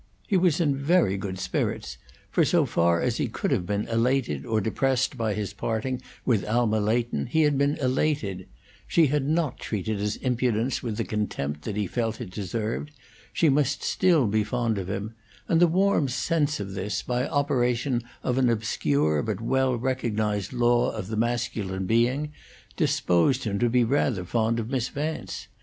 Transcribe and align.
He 0.27 0.35
was 0.35 0.59
in 0.59 0.75
very 0.75 1.15
good 1.15 1.37
spirits, 1.37 1.99
for 2.31 2.43
so 2.43 2.65
far 2.65 2.99
as 3.03 3.17
he 3.17 3.27
could 3.27 3.51
have 3.51 3.67
been 3.67 3.87
elated 3.87 4.47
or 4.47 4.59
depressed 4.59 5.15
by 5.15 5.35
his 5.35 5.53
parting 5.53 6.01
with 6.25 6.43
Alma 6.45 6.79
Leighton 6.79 7.27
he 7.27 7.43
had 7.43 7.55
been 7.55 7.75
elated; 7.75 8.47
she 8.87 9.05
had 9.13 9.27
not 9.29 9.59
treated 9.59 9.99
his 9.99 10.15
impudence 10.15 10.81
with 10.81 10.97
the 10.97 11.03
contempt 11.03 11.65
that 11.65 11.75
he 11.75 11.85
felt 11.85 12.19
it 12.19 12.31
deserved; 12.31 12.89
she 13.31 13.47
must 13.47 13.83
still 13.83 14.25
be 14.25 14.43
fond 14.43 14.79
of 14.79 14.89
him; 14.89 15.13
and 15.47 15.61
the 15.61 15.67
warm 15.67 16.07
sense 16.07 16.59
of 16.59 16.73
this, 16.73 17.03
by 17.03 17.27
operation 17.27 18.01
of 18.23 18.39
an 18.39 18.49
obscure 18.49 19.21
but 19.21 19.39
well 19.39 19.75
recognized 19.77 20.51
law 20.51 20.89
of 20.89 21.09
the 21.09 21.15
masculine 21.15 21.85
being, 21.85 22.31
disposed 22.75 23.43
him 23.43 23.59
to 23.59 23.69
be 23.69 23.83
rather 23.83 24.25
fond 24.25 24.59
of 24.59 24.67
Miss 24.67 24.89
Vance. 24.89 25.47